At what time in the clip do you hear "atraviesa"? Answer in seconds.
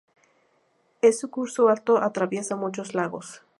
2.01-2.55